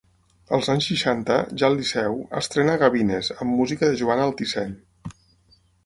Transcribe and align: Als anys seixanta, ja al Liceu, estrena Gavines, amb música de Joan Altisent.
Als 0.57 0.69
anys 0.73 0.87
seixanta, 0.91 1.37
ja 1.63 1.67
al 1.67 1.77
Liceu, 1.81 2.17
estrena 2.41 2.79
Gavines, 2.85 3.33
amb 3.39 3.57
música 3.61 3.91
de 3.93 4.01
Joan 4.03 4.27
Altisent. 4.27 4.77